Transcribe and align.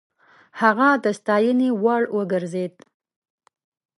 هغه 0.61 0.89
د 1.03 1.05
ستاينې 1.19 1.69
وړ 1.83 2.01
وګرځېد. 2.17 2.73